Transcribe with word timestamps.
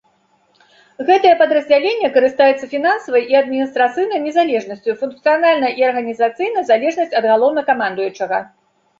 Гэтае 1.07 1.31
падраздзяленне 1.41 2.07
карыстаецца 2.15 2.69
фінансавай 2.71 3.23
і 3.33 3.37
адміністрацыйнай 3.41 4.19
незалежнасцю, 4.27 4.95
функцыянальна 5.01 5.69
і 5.81 5.85
арганізацыйна 5.89 6.59
залежнасць 6.71 7.13
ад 7.21 7.29
галоўнакамандуючага. 7.33 8.39